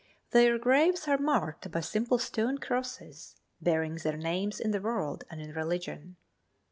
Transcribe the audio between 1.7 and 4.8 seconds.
simple stone crosses, bearing their names in